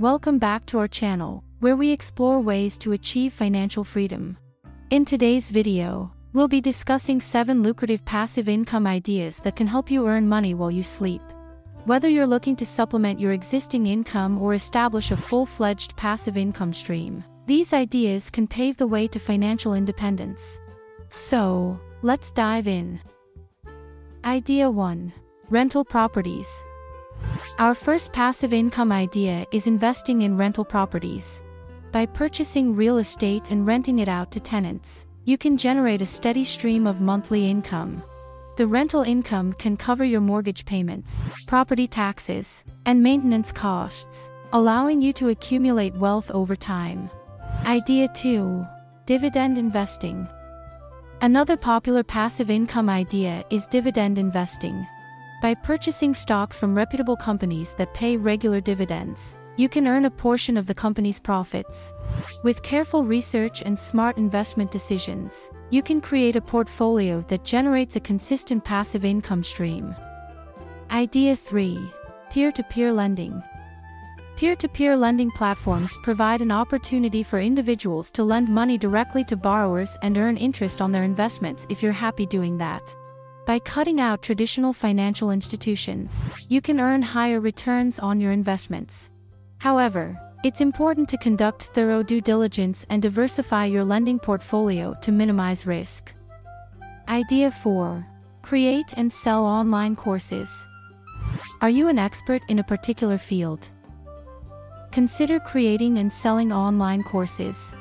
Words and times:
Welcome 0.00 0.38
back 0.38 0.64
to 0.68 0.78
our 0.78 0.88
channel, 0.88 1.44
where 1.58 1.76
we 1.76 1.90
explore 1.90 2.40
ways 2.40 2.78
to 2.78 2.92
achieve 2.92 3.34
financial 3.34 3.84
freedom. 3.84 4.38
In 4.88 5.04
today's 5.04 5.50
video, 5.50 6.10
we'll 6.32 6.48
be 6.48 6.62
discussing 6.62 7.20
7 7.20 7.62
lucrative 7.62 8.02
passive 8.06 8.48
income 8.48 8.86
ideas 8.86 9.40
that 9.40 9.56
can 9.56 9.66
help 9.66 9.90
you 9.90 10.08
earn 10.08 10.26
money 10.26 10.54
while 10.54 10.70
you 10.70 10.82
sleep. 10.82 11.20
Whether 11.84 12.08
you're 12.08 12.26
looking 12.26 12.56
to 12.56 12.64
supplement 12.64 13.20
your 13.20 13.32
existing 13.32 13.88
income 13.88 14.40
or 14.40 14.54
establish 14.54 15.10
a 15.10 15.18
full-fledged 15.18 15.94
passive 15.96 16.38
income 16.38 16.72
stream, 16.72 17.22
these 17.44 17.74
ideas 17.74 18.30
can 18.30 18.46
pave 18.46 18.78
the 18.78 18.86
way 18.86 19.06
to 19.08 19.18
financial 19.18 19.74
independence. 19.74 20.58
So, 21.10 21.78
let's 22.00 22.30
dive 22.30 22.68
in. 22.68 23.00
Idea 24.24 24.70
1. 24.70 25.12
Rental 25.50 25.84
properties. 25.84 26.48
Our 27.58 27.74
first 27.74 28.12
passive 28.12 28.52
income 28.52 28.92
idea 28.92 29.46
is 29.52 29.66
investing 29.66 30.22
in 30.22 30.36
rental 30.36 30.64
properties. 30.64 31.42
By 31.92 32.06
purchasing 32.06 32.76
real 32.76 32.98
estate 32.98 33.50
and 33.50 33.66
renting 33.66 33.98
it 33.98 34.08
out 34.08 34.30
to 34.32 34.40
tenants, 34.40 35.06
you 35.24 35.36
can 35.36 35.56
generate 35.56 36.02
a 36.02 36.06
steady 36.06 36.44
stream 36.44 36.86
of 36.86 37.00
monthly 37.00 37.50
income. 37.50 38.02
The 38.56 38.66
rental 38.66 39.02
income 39.02 39.52
can 39.54 39.76
cover 39.76 40.04
your 40.04 40.20
mortgage 40.20 40.64
payments, 40.64 41.22
property 41.46 41.86
taxes, 41.86 42.64
and 42.86 43.02
maintenance 43.02 43.52
costs, 43.52 44.28
allowing 44.52 45.00
you 45.00 45.12
to 45.14 45.28
accumulate 45.28 45.94
wealth 45.94 46.30
over 46.30 46.56
time. 46.56 47.10
Idea 47.64 48.08
2. 48.08 48.66
Dividend 49.06 49.58
investing. 49.58 50.28
Another 51.22 51.56
popular 51.56 52.02
passive 52.02 52.50
income 52.50 52.88
idea 52.88 53.44
is 53.50 53.66
dividend 53.66 54.18
investing. 54.18 54.86
By 55.40 55.54
purchasing 55.54 56.12
stocks 56.12 56.58
from 56.58 56.74
reputable 56.74 57.16
companies 57.16 57.72
that 57.78 57.94
pay 57.94 58.18
regular 58.18 58.60
dividends, 58.60 59.38
you 59.56 59.70
can 59.70 59.86
earn 59.86 60.04
a 60.04 60.10
portion 60.10 60.58
of 60.58 60.66
the 60.66 60.74
company's 60.74 61.18
profits. 61.18 61.94
With 62.44 62.62
careful 62.62 63.04
research 63.04 63.62
and 63.62 63.78
smart 63.78 64.18
investment 64.18 64.70
decisions, 64.70 65.48
you 65.70 65.82
can 65.82 66.02
create 66.02 66.36
a 66.36 66.42
portfolio 66.42 67.24
that 67.28 67.42
generates 67.42 67.96
a 67.96 68.00
consistent 68.00 68.64
passive 68.64 69.02
income 69.02 69.42
stream. 69.42 69.96
Idea 70.90 71.34
3. 71.36 71.90
Peer-to-peer 72.30 72.92
lending. 72.92 73.42
Peer-to-peer 74.36 74.94
lending 74.94 75.30
platforms 75.30 75.96
provide 76.02 76.42
an 76.42 76.52
opportunity 76.52 77.22
for 77.22 77.40
individuals 77.40 78.10
to 78.10 78.24
lend 78.24 78.48
money 78.48 78.76
directly 78.76 79.24
to 79.24 79.36
borrowers 79.36 79.96
and 80.02 80.18
earn 80.18 80.36
interest 80.36 80.82
on 80.82 80.92
their 80.92 81.04
investments 81.04 81.66
if 81.70 81.82
you're 81.82 81.92
happy 81.92 82.26
doing 82.26 82.58
that. 82.58 82.82
By 83.50 83.58
cutting 83.58 84.00
out 84.00 84.22
traditional 84.22 84.72
financial 84.72 85.32
institutions, 85.32 86.24
you 86.48 86.60
can 86.60 86.78
earn 86.78 87.02
higher 87.02 87.40
returns 87.40 87.98
on 87.98 88.20
your 88.20 88.30
investments. 88.30 89.10
However, 89.58 90.16
it's 90.44 90.60
important 90.60 91.08
to 91.08 91.18
conduct 91.18 91.64
thorough 91.74 92.04
due 92.04 92.20
diligence 92.20 92.86
and 92.90 93.02
diversify 93.02 93.64
your 93.64 93.82
lending 93.82 94.20
portfolio 94.20 94.94
to 95.02 95.10
minimize 95.10 95.66
risk. 95.66 96.14
Idea 97.08 97.50
4. 97.50 98.06
Create 98.42 98.94
and 98.96 99.12
sell 99.12 99.44
online 99.44 99.96
courses. 99.96 100.64
Are 101.60 101.70
you 101.70 101.88
an 101.88 101.98
expert 101.98 102.42
in 102.46 102.60
a 102.60 102.70
particular 102.72 103.18
field? 103.18 103.66
Consider 104.92 105.40
creating 105.40 105.98
and 105.98 106.12
selling 106.12 106.52
online 106.52 107.02
courses. 107.02 107.74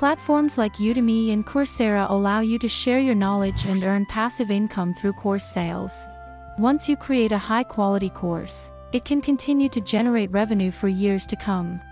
Platforms 0.00 0.56
like 0.56 0.76
Udemy 0.76 1.30
and 1.30 1.46
Coursera 1.46 2.08
allow 2.08 2.40
you 2.40 2.58
to 2.60 2.68
share 2.68 3.00
your 3.00 3.14
knowledge 3.14 3.66
and 3.66 3.84
earn 3.84 4.06
passive 4.06 4.50
income 4.50 4.94
through 4.94 5.12
course 5.12 5.44
sales. 5.44 6.08
Once 6.56 6.88
you 6.88 6.96
create 6.96 7.32
a 7.32 7.36
high-quality 7.36 8.08
course, 8.08 8.72
it 8.94 9.04
can 9.04 9.20
continue 9.20 9.68
to 9.68 9.80
generate 9.82 10.30
revenue 10.30 10.70
for 10.70 10.88
years 10.88 11.26
to 11.26 11.36
come. 11.36 11.82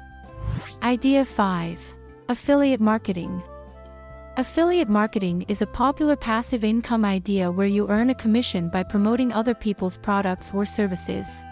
Idea 0.83 1.23
5. 1.23 1.95
Affiliate 2.31 2.81
Marketing 2.81 3.42
Affiliate 4.39 4.89
marketing 4.89 5.45
is 5.48 5.61
a 5.61 5.67
popular 5.67 6.17
passive 6.17 6.64
income 6.64 7.05
idea 7.05 7.53
where 7.53 7.67
you 7.67 7.90
earn 7.90 8.08
a 8.08 8.14
commission 8.14 8.70
by 8.70 8.85
promoting 8.85 9.35
other 9.35 9.52
people's 9.52 9.98
products 9.98 10.51
or 10.55 10.64
services. 10.64 11.45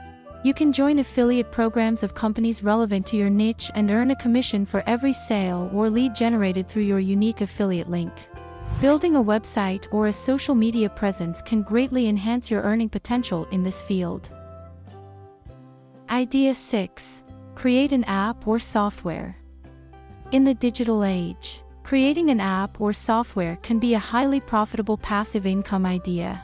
You 0.46 0.54
can 0.54 0.72
join 0.72 1.00
affiliate 1.00 1.50
programs 1.50 2.04
of 2.04 2.14
companies 2.14 2.62
relevant 2.62 3.04
to 3.08 3.16
your 3.16 3.28
niche 3.28 3.68
and 3.74 3.90
earn 3.90 4.12
a 4.12 4.22
commission 4.22 4.64
for 4.64 4.84
every 4.86 5.12
sale 5.12 5.68
or 5.74 5.90
lead 5.90 6.14
generated 6.14 6.68
through 6.68 6.84
your 6.84 7.00
unique 7.00 7.40
affiliate 7.40 7.90
link. 7.90 8.12
Building 8.80 9.16
a 9.16 9.24
website 9.24 9.88
or 9.90 10.06
a 10.06 10.12
social 10.12 10.54
media 10.54 10.88
presence 10.88 11.42
can 11.42 11.62
greatly 11.62 12.06
enhance 12.06 12.48
your 12.48 12.62
earning 12.62 12.88
potential 12.88 13.48
in 13.50 13.64
this 13.64 13.82
field. 13.82 14.30
Idea 16.10 16.54
6. 16.54 17.24
Create 17.56 17.90
an 17.90 18.04
app 18.04 18.46
or 18.46 18.60
software. 18.60 19.36
In 20.30 20.44
the 20.44 20.54
digital 20.54 21.02
age, 21.02 21.60
creating 21.82 22.30
an 22.30 22.38
app 22.38 22.80
or 22.80 22.92
software 22.92 23.58
can 23.64 23.80
be 23.80 23.94
a 23.94 23.98
highly 23.98 24.38
profitable 24.38 24.96
passive 24.96 25.44
income 25.44 25.84
idea. 25.84 26.40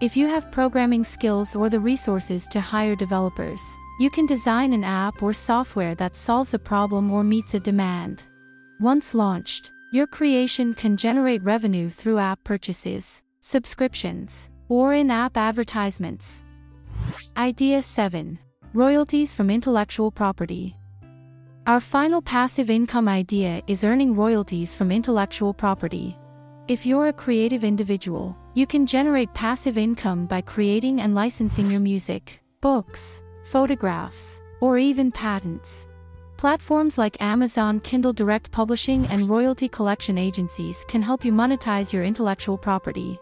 If 0.00 0.16
you 0.16 0.28
have 0.28 0.50
programming 0.50 1.04
skills 1.04 1.54
or 1.54 1.68
the 1.68 1.78
resources 1.78 2.48
to 2.48 2.60
hire 2.60 2.96
developers, 2.96 3.60
you 3.98 4.08
can 4.08 4.24
design 4.24 4.72
an 4.72 4.82
app 4.82 5.22
or 5.22 5.34
software 5.34 5.94
that 5.96 6.16
solves 6.16 6.54
a 6.54 6.58
problem 6.58 7.10
or 7.10 7.22
meets 7.22 7.52
a 7.52 7.60
demand. 7.60 8.22
Once 8.80 9.14
launched, 9.14 9.70
your 9.92 10.06
creation 10.06 10.72
can 10.72 10.96
generate 10.96 11.42
revenue 11.42 11.90
through 11.90 12.16
app 12.16 12.42
purchases, 12.44 13.22
subscriptions, 13.42 14.48
or 14.70 14.94
in-app 14.94 15.36
advertisements. 15.36 16.42
Idea 17.36 17.82
7. 17.82 18.38
Royalties 18.72 19.34
from 19.34 19.50
intellectual 19.50 20.10
property. 20.10 20.78
Our 21.66 21.80
final 21.80 22.22
passive 22.22 22.70
income 22.70 23.06
idea 23.06 23.60
is 23.66 23.84
earning 23.84 24.16
royalties 24.16 24.74
from 24.74 24.90
intellectual 24.90 25.52
property. 25.52 26.16
If 26.70 26.86
you're 26.86 27.08
a 27.08 27.12
creative 27.12 27.64
individual, 27.64 28.36
you 28.54 28.64
can 28.64 28.86
generate 28.86 29.34
passive 29.34 29.76
income 29.76 30.26
by 30.26 30.40
creating 30.40 31.00
and 31.00 31.16
licensing 31.16 31.68
your 31.68 31.80
music, 31.80 32.40
books, 32.60 33.22
photographs, 33.42 34.40
or 34.60 34.78
even 34.78 35.10
patents. 35.10 35.88
Platforms 36.36 36.96
like 36.96 37.20
Amazon 37.20 37.80
Kindle 37.80 38.12
Direct 38.12 38.52
Publishing 38.52 39.04
and 39.08 39.28
royalty 39.28 39.68
collection 39.68 40.16
agencies 40.16 40.84
can 40.86 41.02
help 41.02 41.24
you 41.24 41.32
monetize 41.32 41.92
your 41.92 42.04
intellectual 42.04 42.56
property. 42.56 43.18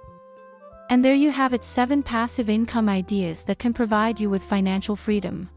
And 0.91 1.03
there 1.03 1.15
you 1.15 1.31
have 1.31 1.55
it 1.55 1.65
7 1.65 2.03
passive 2.03 2.51
income 2.51 2.87
ideas 2.87 3.45
that 3.45 3.59
can 3.59 3.73
provide 3.73 4.21
you 4.21 4.29
with 4.29 4.43
financial 4.43 4.95
freedom. 4.95 5.49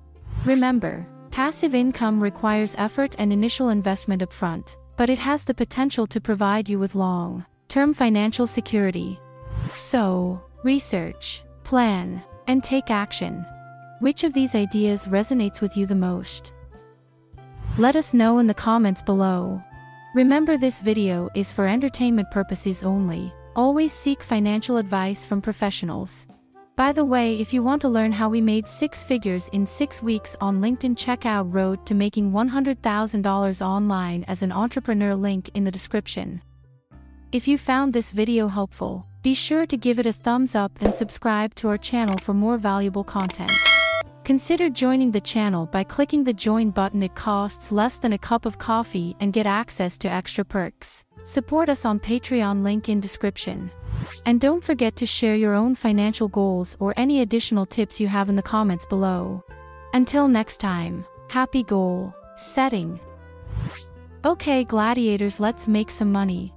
Remember, 0.46 1.06
passive 1.30 1.76
income 1.76 2.24
requires 2.24 2.74
effort 2.78 3.16
and 3.18 3.34
initial 3.34 3.68
investment 3.68 4.22
upfront, 4.22 4.78
but 4.96 5.10
it 5.10 5.20
has 5.20 5.44
the 5.44 5.54
potential 5.54 6.08
to 6.08 6.22
provide 6.22 6.70
you 6.70 6.80
with 6.80 6.96
long, 6.96 7.46
Term 7.72 7.94
financial 7.94 8.48
security. 8.48 9.18
So, 9.72 10.44
research, 10.62 11.42
plan, 11.64 12.22
and 12.48 12.62
take 12.62 12.92
action. 12.92 13.46
Which 14.02 14.26
of 14.26 14.34
these 14.34 14.56
ideas 14.56 15.06
resonates 15.06 15.62
with 15.62 15.78
you 15.78 15.86
the 15.86 15.96
most? 15.96 16.52
Let 17.78 17.96
us 17.96 18.14
know 18.14 18.40
in 18.40 18.48
the 18.48 18.54
comments 18.54 19.02
below. 19.02 19.64
Remember 20.14 20.58
this 20.58 20.82
video 20.82 21.30
is 21.34 21.54
for 21.54 21.66
entertainment 21.66 22.30
purposes 22.30 22.84
only. 22.84 23.34
Always 23.56 23.94
seek 23.94 24.22
financial 24.22 24.76
advice 24.76 25.26
from 25.26 25.42
professionals. 25.42 26.28
By 26.76 26.92
the 26.92 27.06
way, 27.06 27.40
if 27.40 27.54
you 27.54 27.64
want 27.64 27.82
to 27.84 27.88
learn 27.88 28.12
how 28.12 28.28
we 28.28 28.42
made 28.42 28.68
six 28.68 29.02
figures 29.02 29.48
in 29.54 29.66
six 29.66 30.04
weeks 30.04 30.36
on 30.42 30.60
LinkedIn, 30.60 30.98
check 30.98 31.26
out 31.26 31.54
Road 31.54 31.86
to 31.86 31.94
Making 31.94 32.34
$100,000 32.34 33.66
Online 33.66 34.26
as 34.28 34.42
an 34.42 34.52
Entrepreneur 34.52 35.16
link 35.16 35.50
in 35.54 35.64
the 35.64 35.72
description. 35.72 36.42
If 37.32 37.48
you 37.48 37.58
found 37.58 37.94
this 37.94 38.12
video 38.12 38.50
helpful, 38.50 39.06
be 39.22 39.34
sure 39.34 39.66
to 39.66 39.78
give 39.78 40.00
it 40.00 40.06
a 40.06 40.12
thumbs 40.12 40.54
up 40.54 40.74
and 40.82 40.94
subscribe 40.94 41.56
to 41.56 41.70
our 41.70 41.78
channel 41.78 42.18
for 42.18 42.34
more 42.34 42.58
valuable 42.58 43.06
content. 43.06 43.54
Consider 44.26 44.70
joining 44.70 45.12
the 45.12 45.22
channel 45.22 45.66
by 45.66 45.86
clicking 45.86 46.26
the 46.26 46.34
join 46.34 46.72
button 46.72 47.02
it 47.02 47.16
costs 47.16 47.72
less 47.72 47.98
than 47.98 48.12
a 48.12 48.18
cup 48.18 48.46
of 48.46 48.58
coffee 48.58 49.16
and 49.22 49.32
get 49.32 49.46
access 49.46 49.98
to 50.00 50.12
extra 50.12 50.44
perks. 50.44 51.06
Support 51.24 51.70
us 51.70 51.86
on 51.86 52.02
Patreon 52.02 52.64
link 52.64 52.90
in 52.90 53.00
description. 53.00 53.72
And 54.26 54.42
don't 54.42 54.62
forget 54.62 54.98
to 54.98 55.06
share 55.06 55.38
your 55.38 55.54
own 55.54 55.74
financial 55.74 56.28
goals 56.28 56.76
or 56.82 56.94
any 56.98 57.22
additional 57.22 57.66
tips 57.66 58.02
you 58.02 58.10
have 58.10 58.28
in 58.28 58.36
the 58.36 58.42
comments 58.42 58.86
below. 58.86 59.42
Until 59.94 60.28
next 60.28 60.58
time, 60.58 61.06
happy 61.30 61.64
goal 61.64 62.14
setting. 62.36 63.00
Okay 64.26 64.66
gladiators 64.66 65.40
let's 65.40 65.66
make 65.66 65.90
some 65.90 66.12
money. 66.12 66.54